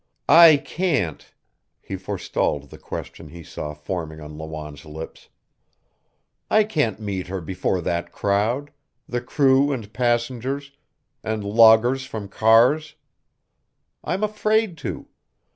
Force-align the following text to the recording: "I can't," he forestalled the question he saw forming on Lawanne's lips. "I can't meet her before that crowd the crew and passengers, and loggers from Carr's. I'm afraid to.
"I 0.33 0.57
can't," 0.57 1.31
he 1.79 1.95
forestalled 1.95 2.71
the 2.71 2.79
question 2.79 3.27
he 3.27 3.43
saw 3.43 3.75
forming 3.75 4.19
on 4.19 4.35
Lawanne's 4.35 4.83
lips. 4.83 5.29
"I 6.49 6.63
can't 6.63 6.99
meet 6.99 7.27
her 7.27 7.39
before 7.39 7.81
that 7.81 8.11
crowd 8.11 8.71
the 9.07 9.21
crew 9.21 9.71
and 9.71 9.93
passengers, 9.93 10.71
and 11.23 11.43
loggers 11.43 12.03
from 12.07 12.29
Carr's. 12.29 12.95
I'm 14.03 14.23
afraid 14.23 14.75
to. 14.79 15.07